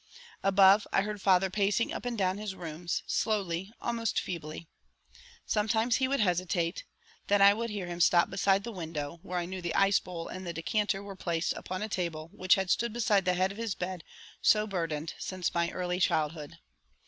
[0.41, 4.67] Above, I heard father pacing up and down his rooms, slowly, almost feebly.
[5.45, 6.85] Sometimes he would hesitate;
[7.27, 10.27] then I would hear him stop beside the window, where I knew the ice bowl
[10.27, 13.59] and the decanter were placed upon a table which had stood beside the head of
[13.59, 14.03] his bed
[14.41, 16.57] so burdened since my early childhood.